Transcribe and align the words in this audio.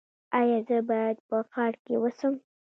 ایا 0.39 0.59
زه 0.67 0.77
باید 0.89 1.17
په 1.27 1.35
ښار 1.51 1.73
کې 1.83 1.93
اوسم؟ 1.99 2.33